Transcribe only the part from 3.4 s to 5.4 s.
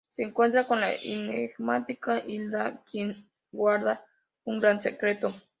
guarda un gran secreto.